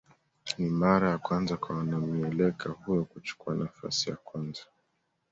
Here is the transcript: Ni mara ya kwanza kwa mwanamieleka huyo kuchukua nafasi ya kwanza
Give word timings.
Ni 0.57 0.69
mara 0.81 1.05
ya 1.11 1.17
kwanza 1.17 1.57
kwa 1.57 1.75
mwanamieleka 1.75 2.69
huyo 2.69 3.03
kuchukua 3.05 3.55
nafasi 3.55 4.09
ya 4.09 4.15
kwanza 4.15 4.61